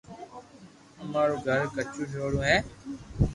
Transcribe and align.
اما 1.01 1.21
رو 1.27 1.35
گھر 1.47 1.61
ڪچو 1.75 2.03
ٺيورو 2.11 2.39
ھي 2.49 2.57